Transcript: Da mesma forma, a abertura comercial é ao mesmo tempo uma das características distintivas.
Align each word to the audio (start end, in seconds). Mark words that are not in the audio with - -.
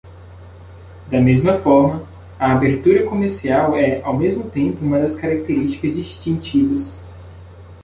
Da 1.11 1.21
mesma 1.21 1.59
forma, 1.59 2.01
a 2.39 2.53
abertura 2.53 3.05
comercial 3.05 3.75
é 3.77 4.01
ao 4.01 4.17
mesmo 4.17 4.49
tempo 4.49 4.83
uma 4.83 4.99
das 4.99 5.15
características 5.15 5.95
distintivas. 5.95 7.05